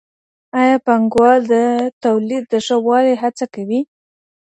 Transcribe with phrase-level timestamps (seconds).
[0.59, 1.53] ایا پانګوال د
[2.03, 3.81] تولید د ښه والي هڅه کوي؟